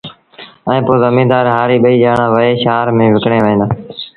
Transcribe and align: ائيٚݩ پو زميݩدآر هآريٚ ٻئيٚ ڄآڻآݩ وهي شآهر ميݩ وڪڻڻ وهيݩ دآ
ائيٚݩ 0.67 0.85
پو 0.85 0.93
زميݩدآر 1.01 1.45
هآريٚ 1.55 1.81
ٻئيٚ 1.83 2.01
ڄآڻآݩ 2.03 2.31
وهي 2.33 2.51
شآهر 2.63 2.87
ميݩ 2.97 3.13
وڪڻڻ 3.15 3.39
وهيݩ 3.43 3.59
دآ 3.61 3.67